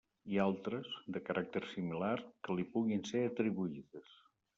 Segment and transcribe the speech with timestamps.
[0.35, 2.13] I altres, de caràcter similar,
[2.47, 4.17] que li puguin ser atribuïdes.